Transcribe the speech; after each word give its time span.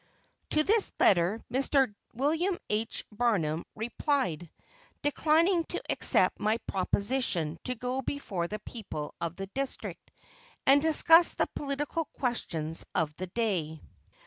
To 0.49 0.63
this 0.63 0.91
letter 0.99 1.39
Mr. 1.53 1.93
William 2.15 2.57
H. 2.71 3.05
Barnum 3.11 3.63
replied, 3.75 4.49
declining 5.03 5.63
to 5.65 5.79
accept 5.91 6.39
my 6.39 6.57
proposition 6.65 7.59
to 7.65 7.75
go 7.75 8.01
before 8.01 8.47
the 8.47 8.57
people 8.61 9.13
of 9.21 9.35
the 9.35 9.45
district, 9.45 10.09
and 10.65 10.81
discuss 10.81 11.35
the 11.35 11.45
political 11.55 12.05
questions 12.05 12.83
of 12.95 13.15
the 13.17 13.27
day. 13.27 13.79